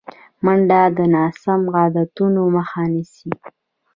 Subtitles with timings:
[0.45, 3.31] منډه د ناسم عادتونو مخه نیسي